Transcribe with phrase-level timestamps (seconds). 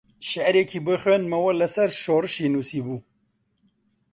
[0.29, 2.99] شیعرێکی بۆ خوێندمەوە لەسەر شۆڕشی نووسیبوو